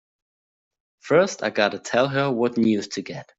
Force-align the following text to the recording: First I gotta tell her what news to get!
First 1.01 1.43
I 1.43 1.51
gotta 1.51 1.77
tell 1.77 2.07
her 2.07 2.31
what 2.31 2.57
news 2.57 2.87
to 2.87 3.03
get! 3.03 3.27